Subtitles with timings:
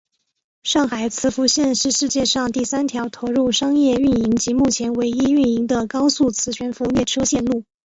[0.63, 7.63] 上海磁浮线是世界上第三条投入商业运营及目前唯一运营的高速磁悬浮列车线路。